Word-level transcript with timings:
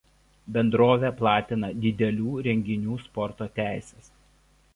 Bendrovė 0.53 1.11
platina 1.19 1.69
didelių 1.83 2.33
renginių 2.49 2.97
sporto 3.05 3.49
teises. 3.61 4.11